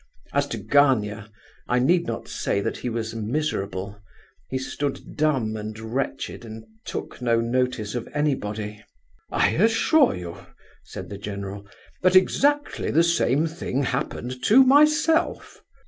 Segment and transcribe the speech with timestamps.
[0.33, 1.29] As to Gania,
[1.67, 4.01] I need not say that he was miserable;
[4.49, 8.83] he stood dumb and wretched and took no notice of anybody.
[9.31, 10.37] "I assure you,"
[10.83, 11.67] said the general,
[12.01, 15.61] "that exactly the same thing happened to myself!"